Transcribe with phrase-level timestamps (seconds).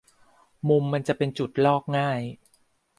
[0.69, 2.21] มุมมันจะเป็นจุดลอกง่าย